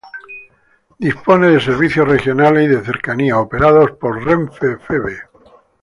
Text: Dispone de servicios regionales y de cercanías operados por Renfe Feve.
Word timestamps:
Dispone 0.97 1.51
de 1.51 1.59
servicios 1.59 2.07
regionales 2.07 2.63
y 2.65 2.69
de 2.69 2.83
cercanías 2.83 3.37
operados 3.37 3.91
por 3.99 4.25
Renfe 4.25 4.77
Feve. 4.79 5.19